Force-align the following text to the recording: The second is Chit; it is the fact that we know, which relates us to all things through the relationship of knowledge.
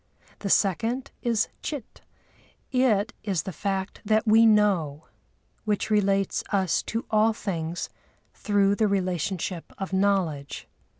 The 0.39 0.49
second 0.49 1.11
is 1.21 1.47
Chit; 1.61 2.01
it 2.71 3.13
is 3.21 3.43
the 3.43 3.51
fact 3.51 4.01
that 4.03 4.25
we 4.25 4.47
know, 4.47 5.05
which 5.63 5.91
relates 5.91 6.43
us 6.51 6.81
to 6.89 7.05
all 7.11 7.33
things 7.33 7.87
through 8.33 8.77
the 8.77 8.87
relationship 8.87 9.71
of 9.77 9.93
knowledge. 9.93 10.67